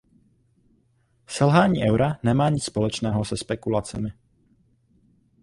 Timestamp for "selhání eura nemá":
1.27-2.49